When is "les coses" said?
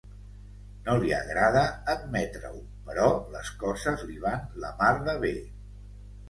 3.35-4.07